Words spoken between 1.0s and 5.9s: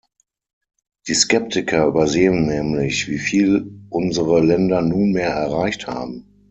Die Skeptiker übersehen nämlich, wie viel unsere Länder nunmehr erreicht